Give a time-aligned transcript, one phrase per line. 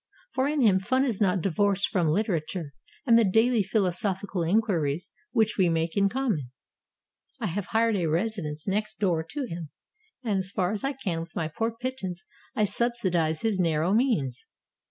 [0.31, 2.71] For in him fun is not divorced from Hterature
[3.05, 6.49] and the daily philosophical inquiries which we make in common.
[7.39, 9.69] I have hired a residence next door to him,
[10.23, 12.25] and as far as I can with my poor pittance
[12.55, 14.47] I subsi dize his narrow means.